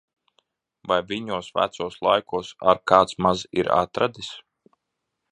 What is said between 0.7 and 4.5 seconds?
Vai viņos vecos laikos ar kāds maz ir atradis!